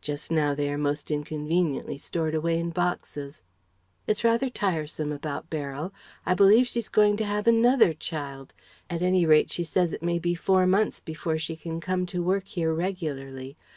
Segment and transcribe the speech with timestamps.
[0.00, 3.42] Just now they are most inconveniently stored away in boxes.
[4.06, 5.92] It's rather tiresome about Beryl.
[6.24, 8.54] I believe she's going to have another child.
[8.88, 12.22] At any rate she says it may be four months before she can come to
[12.22, 13.56] work here regularly.